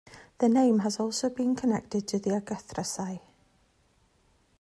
Their 0.39 0.49
name 0.49 0.79
has 0.79 0.99
also 0.99 1.29
been 1.29 1.55
connected 1.55 2.07
to 2.07 2.17
the 2.17 2.31
Agathyrsi. 2.31 3.21